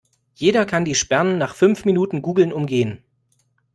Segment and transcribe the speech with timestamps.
[0.33, 3.03] Jeder kann die Sperren nach fünf Minuten Googlen umgehen.